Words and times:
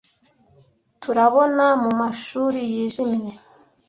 turabona 1.01 1.65
mumashuri 1.83 2.59
yijimye 2.73 3.31